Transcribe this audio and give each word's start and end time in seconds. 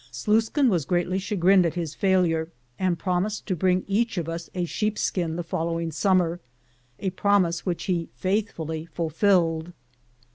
Sluis 0.11 0.49
kin 0.51 0.67
was 0.67 0.85
greatly 0.85 1.19
chagrined 1.19 1.63
at 1.63 1.75
his 1.75 1.93
failure, 1.93 2.49
andf 2.79 2.97
promised 2.97 3.45
to 3.45 3.55
bring 3.55 3.83
each 3.85 4.17
of 4.17 4.27
us 4.27 4.49
a 4.55 4.65
sheep 4.65 4.97
skin 4.97 5.35
the 5.35 5.43
following 5.43 5.91
summer, 5.91 6.39
a 6.97 7.11
promise 7.11 7.67
which 7.67 7.83
he 7.83 8.09
faithfully 8.15 8.87
fulfilled. 8.87 9.73